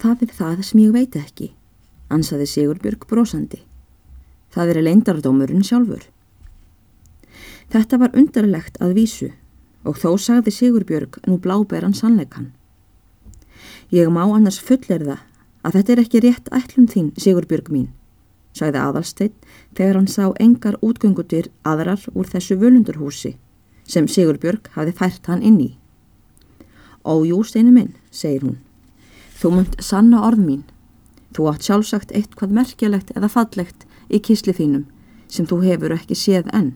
[0.00, 1.50] Það er það sem ég veit ekki,
[2.08, 3.58] ansaði Sigurbjörg brosandi.
[4.48, 6.06] Það er leindardómurinn sjálfur.
[7.68, 9.28] Þetta var undarlegt að vísu
[9.84, 12.48] og þó sagði Sigurbjörg nú bláberan sannleikan.
[13.92, 15.18] Ég má annars fullerða
[15.60, 17.90] að þetta er ekki rétt ætlum þín, Sigurbjörg mín,
[18.56, 19.36] sagði aðalsteinn
[19.76, 23.34] þegar hann sá engar útgöngutir aðrar úr þessu völundurhúsi
[23.84, 25.70] sem Sigurbjörg hafi fært hann inn í.
[27.04, 28.58] Ójú, steinu minn, segir hún.
[29.40, 30.64] Þú munt sanna orð mín.
[31.32, 34.84] Þú átt sjálfsagt eitthvað merkjalegt eða fallegt í kísli þínum
[35.32, 36.74] sem þú hefur ekki séð enn.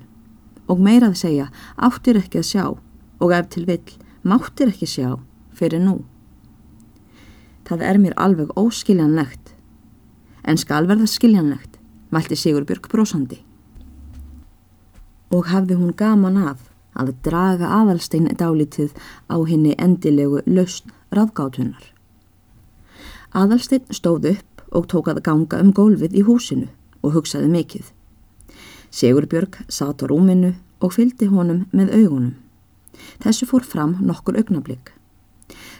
[0.71, 5.11] Og meirað segja, áttir ekki að sjá og ef til vill, máttir ekki sjá
[5.53, 5.99] fyrir nú.
[7.69, 9.53] Það er mér alveg óskiljanlegt.
[10.45, 11.77] En skal verða skiljanlegt,
[12.13, 13.43] mælti Sigurbjörg brósandi.
[15.33, 18.95] Og hafði hún gaman af að draga aðalstein dálítið
[19.29, 21.94] á henni endilegu lausn rafgátunar.
[23.35, 26.69] Aðalstein stóð upp og tók að ganga um gólfið í húsinu
[27.03, 27.89] og hugsaði mikið.
[28.95, 32.37] Sigurbjörg satt á rúminu og fylgdi honum með augunum.
[33.25, 34.93] Þessu fór fram nokkur augnablík.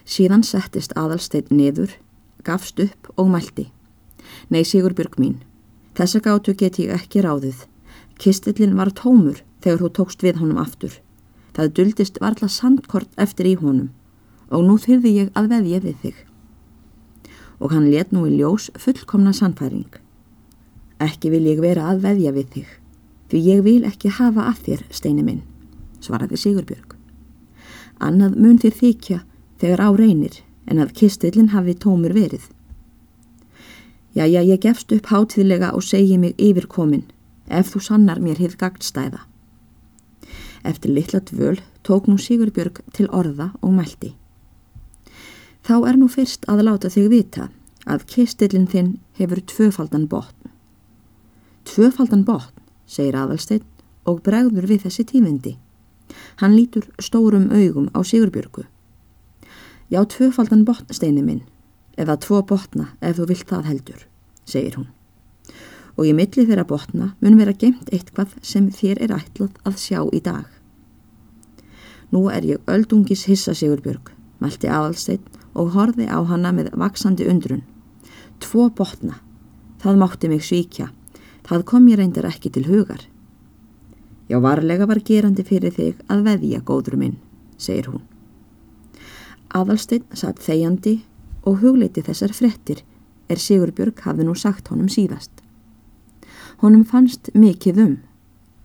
[0.03, 1.95] Síðan settist aðalstein niður,
[2.43, 3.69] gafst upp og mælti.
[4.51, 5.39] Nei Sigurbjörg mín,
[5.95, 7.69] þessa gátu get ég ekki ráðið.
[8.19, 10.99] Kistillin var tómur þegar þú tókst við honum aftur.
[11.55, 13.93] Það duldist varla sandkort eftir í honum
[14.51, 16.17] og nú þyrði ég að veðja við þig.
[17.65, 19.89] Og hann let nú í ljós fullkomna sannfæring.
[21.01, 22.67] Ekki vil ég vera að veðja við þig,
[23.33, 25.41] því ég vil ekki hafa að þér, steini minn,
[26.05, 26.95] svaraði Sigurbjörg.
[28.05, 29.19] Annað mun þér þykja
[29.63, 32.45] þegar á reynir en að kistillin hafi tómur verið.
[34.15, 37.09] Jæja, ég gefst upp hátíðlega og segi mig yfirkomin
[37.51, 39.25] ef þú sannar mér hitt gagnstæða.
[40.65, 44.15] Eftir litla dvöl tók nú Sigurbjörg til orða og mælti.
[45.65, 47.49] Þá er nú fyrst að láta þig vita
[47.89, 50.51] að kistillin þinn hefur tvöfaldan botn.
[51.65, 52.53] Tvöfaldan botn,
[52.87, 53.65] segir aðalsteinn
[54.05, 55.55] og bregður við þessi tímindi.
[56.41, 58.67] Hann lítur stórum augum á Sigurbjörgu.
[59.89, 61.45] Já, tvöfaldan botn, steini minn,
[61.97, 64.05] eða tvo botna ef þú vilt það heldur,
[64.45, 64.93] segir hún
[65.97, 70.01] og í milli þeirra botna mun vera gemt eitthvað sem þér er ætlað að sjá
[70.11, 70.47] í dag.
[72.11, 74.11] Nú er ég öldungis hissa Sigurbjörg,
[74.45, 77.65] mælti aðalsteinn og horfi á hana með vaksandi undrun.
[78.43, 79.19] Tvo botna,
[79.83, 80.91] það mátti mig svíkja,
[81.49, 83.07] það kom ég reyndar ekki til hugar.
[84.29, 87.17] Já, varlega var gerandi fyrir þig að veðja, góður minn,
[87.61, 88.05] segir hún.
[89.55, 90.97] Aðalsteinn satt þegjandi
[91.45, 92.81] og hugleiti þessar frettir
[93.29, 95.31] er Sigurbjörg hafði nú sagt honum síðast.
[96.63, 97.95] Honum fannst mikið um.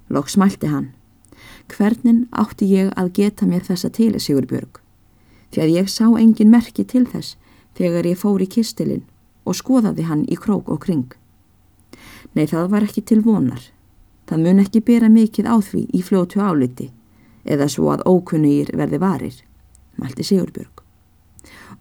[0.09, 0.91] Lóks smælti hann.
[1.69, 4.78] Hvernin átti ég að geta mér þessa til, Sigurbjörg?
[5.49, 7.37] Því að ég sá engin merki til þess
[7.77, 9.05] þegar ég fór í kistilinn
[9.47, 11.09] og skoðaði hann í krók og kring.
[12.35, 13.61] Nei, það var ekki til vonar.
[14.29, 16.91] Það mun ekki bera mikið á því í fljótu áliti
[17.49, 19.37] eða svo að ókunnugir verði varir,
[19.97, 20.83] mælti Sigurbjörg.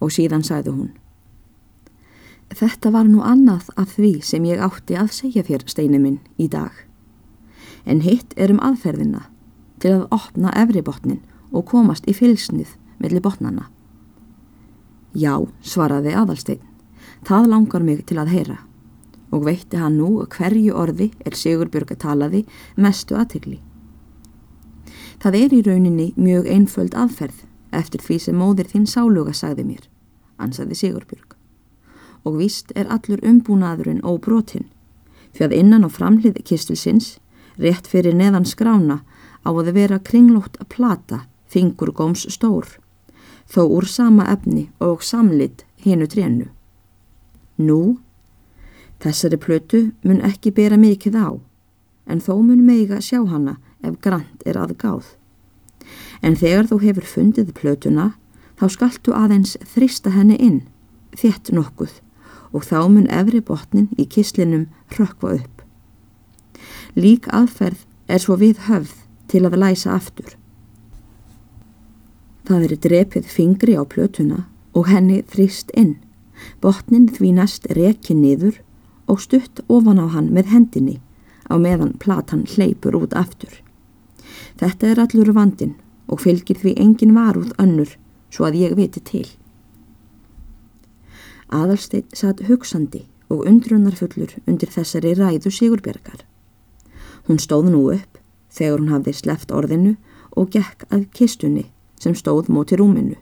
[0.01, 0.89] Og síðan sagði hún.
[2.49, 6.47] Þetta var nú annað af því sem ég átti að segja þér, steini minn, í
[6.49, 6.73] dag.
[7.85, 9.27] En hitt er um aðferðina
[9.83, 11.21] til að opna efribotnin
[11.53, 13.67] og komast í fylgsnið melli botnana.
[15.15, 15.33] Já,
[15.65, 16.61] svaraði aðalstein,
[17.25, 18.57] það langar mig til að heyra
[19.29, 22.39] og veitti hann nú hverju orði er Sigurbjörg að talaði
[22.81, 23.59] mestu aðtegli.
[25.21, 27.43] Það er í rauninni mjög einföld aðferð
[27.75, 29.83] eftir því sem móðir þín sáluga sagði mér,
[30.41, 31.35] ansaði Sigurbjörg
[32.27, 34.67] og víst er allur umbúnaðurinn og brotinn
[35.35, 37.17] því að innan á framhlið kistilsins,
[37.61, 39.01] rétt fyrir neðan skrána,
[39.45, 42.65] á að vera kringlótt að plata, fingur góms stór,
[43.49, 46.47] þó úr sama efni og samlit hinu trénu.
[47.57, 47.97] Nú,
[49.03, 51.29] þessari plötu mun ekki bera mikið á,
[52.07, 55.15] en þó mun meiga sjá hana ef grant er aðgáð.
[56.21, 58.11] En þegar þú hefur fundið plötuna,
[58.59, 60.61] þá skaltu aðeins þrista henni inn,
[61.15, 61.93] þétt nokkuð,
[62.53, 64.67] og þá mun efri botnin í kislinum
[64.97, 65.63] rökkva upp.
[66.95, 68.95] Lík aðferð er svo við höfð
[69.31, 70.38] til að læsa aftur.
[72.49, 74.39] Það er drepið fingri á plötuna
[74.73, 75.99] og henni þrýst inn.
[76.63, 78.57] Botnin því næst reki niður
[79.05, 80.95] og stutt ofan á hann með hendinni
[81.45, 83.53] á meðan platan hleypur út aftur.
[84.57, 85.77] Þetta er allur vandin
[86.09, 87.93] og fylgir því engin varúð önnur
[88.33, 89.27] svo að ég viti til.
[91.53, 96.25] Aðalstein satt hugsandi og undrunarfullur undir þessari ræðu Sigurbjörgar.
[97.29, 98.17] Hún stóð nú upp
[98.49, 99.99] þegar hún hafði sleft orðinu
[100.33, 101.69] og gekk að kistunni
[101.99, 103.17] sem stóð móti rúminu.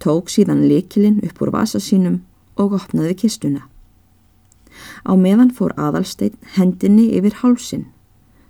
[0.00, 2.22] Tók síðan likilinn upp úr vasa sínum
[2.56, 3.66] og opnaði kistuna.
[5.04, 7.86] Á meðan fór aðalstein hendinni yfir hálsin,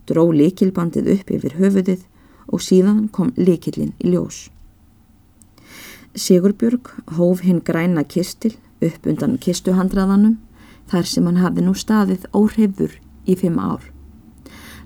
[0.07, 2.07] dró likilbandið upp yfir höfuðið
[2.51, 4.49] og síðan kom likilinn í ljós.
[6.15, 10.39] Sigurbjörg hóf hinn græna kistil upp undan kistuhandraðanum
[10.91, 13.85] þar sem hann hafði nú staðið óhrifður í fimm ár.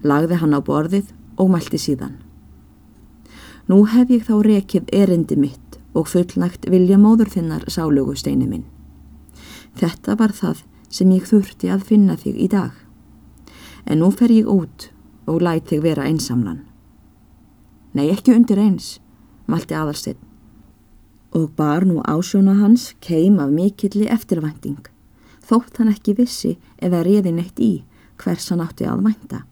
[0.05, 2.24] Lagði hann á borðið og mælti síðan.
[3.69, 8.67] Nú hef ég þá rekið erindi mitt og fullnægt vilja móður þinnar sálugu steinu minn.
[9.79, 10.61] Þetta var það
[10.93, 12.75] sem ég þurfti að finna þig í dag.
[13.89, 14.91] En nú fer ég út
[15.27, 16.61] og læt þig vera einsamlan.
[17.95, 18.99] Nei, ekki undir eins,
[19.47, 20.21] malti aðalstinn.
[21.35, 24.85] Og bar nú ásjóna hans keim af mikilli eftirvænting,
[25.43, 27.73] þótt hann ekki vissi eða reði neitt í
[28.21, 29.45] hvers hann átti að vænta.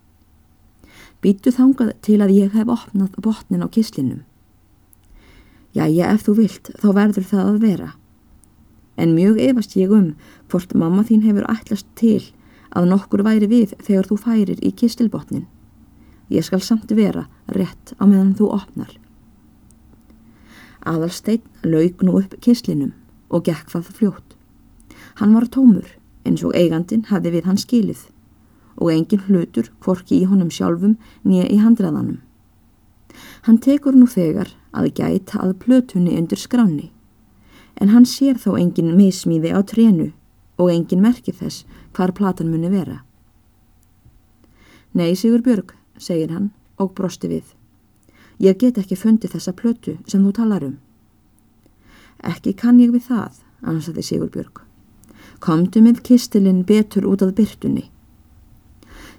[1.22, 4.22] Býtu þangað til að ég hef opnað botnin á kislinum.
[5.72, 7.92] Jæja, ef þú vilt, þá verður það að vera
[8.96, 10.12] en mjög efast ég um
[10.50, 12.20] hvort mamma þín hefur ætlast til
[12.76, 15.46] að nokkur væri við þegar þú færir í kistilbotnin.
[16.32, 18.92] Ég skal samt vera rétt á meðan þú opnar.
[20.86, 22.94] Aðalsteinn laug nú upp kislinum
[23.28, 24.36] og gekk það fljótt.
[25.20, 25.88] Hann var tómur
[26.26, 28.08] eins og eigandin hafi við hann skilið
[28.76, 32.18] og engin hlutur kvorki í honum sjálfum nýja í handraðanum.
[33.46, 36.90] Hann tekur nú þegar að gæta að plötunni undir skráni
[37.80, 40.12] en hann sér þó engin mismíði á trénu
[40.60, 41.64] og engin merkir þess
[41.96, 43.02] hvar platan muni vera.
[44.92, 47.46] Nei, Sigur Björg, segir hann og brosti við.
[48.38, 50.76] Ég get ekki fundið þessa plötu sem þú talar um.
[52.22, 54.62] Ekki kann ég við það, ansaði Sigur Björg.
[55.42, 57.88] Komdu með kistilinn betur út af byrtunni.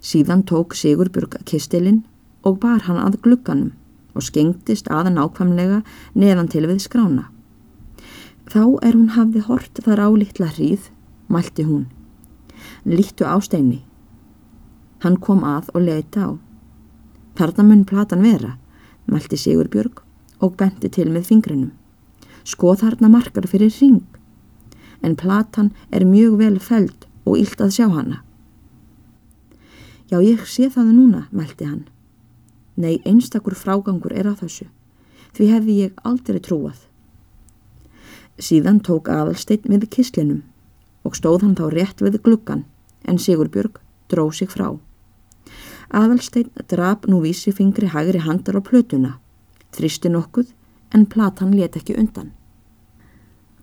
[0.04, 2.02] Síðan tók Sigur Björg kistilinn
[2.44, 3.72] og bar hann að glugganum
[4.14, 5.80] og skengtist aða nákvæmlega
[6.20, 7.30] neðan til við skrána.
[8.52, 10.90] Þá er hún hafði hort þar á litla hríð,
[11.32, 11.86] mælti hún.
[12.84, 13.80] Líttu á steini.
[15.08, 16.36] Hann kom að og leiti á.
[17.40, 18.58] Þarna mun platan vera,
[19.08, 20.04] mælti Sigur Björg
[20.44, 21.72] og benti til með fingrinum.
[22.44, 24.04] Skoð þarna markar fyrir ring.
[25.00, 28.20] En platan er mjög vel feld og ílt að sjá hana.
[30.13, 31.88] Já, ég sé það núna, mælti hann.
[32.77, 34.68] Nei, einstakur frágangur er á þessu.
[35.33, 36.83] Því hefði ég aldrei trúað.
[38.38, 40.44] Síðan tók aðalsteinn við kislinum
[41.01, 42.62] og stóð hann þá rétt við gluggan
[43.10, 43.81] en Sigurbjörg
[44.13, 44.77] dró sig frá.
[45.89, 49.18] Aðalsteinn drap nú vísi fingri hægri handar á plötuna,
[49.74, 50.54] þristi nokkuð
[50.94, 52.30] en platan let ekki undan.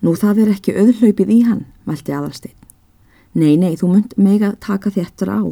[0.02, 2.58] Nú það er ekki öðrlaupið í hann, mælti aðalsteinn.
[3.38, 5.42] Nei, nei, þú munt meg að taka þéttur á,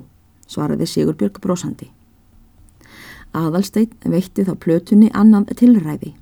[0.49, 1.91] svaraði Sigurbjörg brosandi.
[3.37, 6.15] Aðalsteinn veitti þá plötunni annan tilræði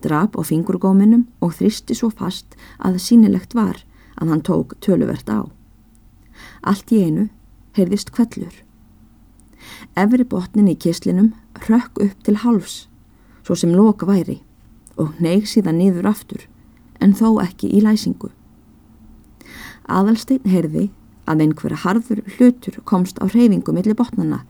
[0.00, 3.82] drap á fingurgóminum og þristi svo fast að sínilegt var
[4.20, 5.48] að hann tók töluvert á.
[6.64, 7.28] Allt í einu
[7.76, 8.52] heyrðist kvellur.
[9.96, 11.32] Efri botnin í kislinum
[11.68, 12.88] rökk upp til hálfs,
[13.44, 14.40] svo sem loka væri,
[14.96, 16.46] og neig síðan niður aftur,
[17.00, 18.30] en þó ekki í læsingu.
[19.88, 20.88] Aðalstein heyrði
[21.28, 24.44] að einhverja harður hlutur komst á reyfingu millir botnana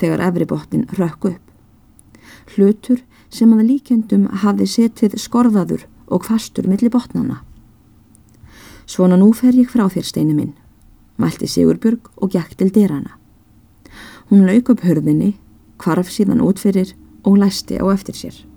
[0.00, 1.44] þegar efri botnin rökk upp.
[2.54, 7.40] Hlutur sem að líkjöndum hafði setið skorðaður og fastur millir botnana.
[8.86, 10.54] Svona nú fer ég frá þér steinu minn,
[11.16, 13.16] mælti Sigurbjörg og gekk til dyrana.
[14.28, 15.34] Hún lauk upp hörðinni,
[15.78, 18.51] kvarf síðan út fyrir og læsti á eftir sér.